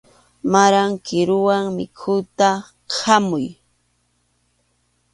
[0.51, 2.49] Maran kiruwan mikhuyta
[2.93, 3.45] khamuy.